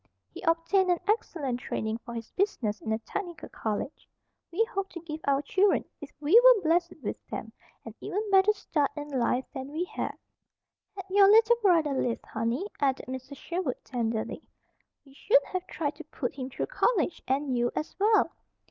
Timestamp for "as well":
17.75-18.31